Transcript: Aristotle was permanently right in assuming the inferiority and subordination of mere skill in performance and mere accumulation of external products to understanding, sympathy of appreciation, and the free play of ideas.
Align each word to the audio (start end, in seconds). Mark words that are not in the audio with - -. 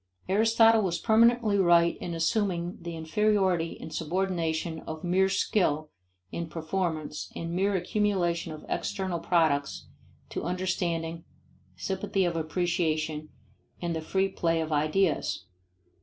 Aristotle 0.27 0.81
was 0.81 0.97
permanently 0.97 1.59
right 1.59 1.95
in 1.97 2.15
assuming 2.15 2.79
the 2.81 2.95
inferiority 2.95 3.77
and 3.79 3.93
subordination 3.93 4.79
of 4.87 5.03
mere 5.03 5.29
skill 5.29 5.91
in 6.31 6.49
performance 6.49 7.31
and 7.35 7.51
mere 7.53 7.75
accumulation 7.75 8.51
of 8.51 8.65
external 8.67 9.19
products 9.19 9.89
to 10.29 10.41
understanding, 10.43 11.23
sympathy 11.75 12.25
of 12.25 12.35
appreciation, 12.35 13.29
and 13.79 13.95
the 13.95 14.01
free 14.01 14.27
play 14.27 14.59
of 14.59 14.71
ideas. 14.71 15.45